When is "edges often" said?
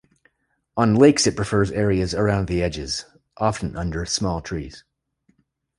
2.63-3.75